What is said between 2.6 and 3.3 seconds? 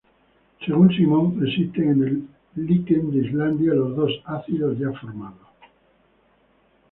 liquen de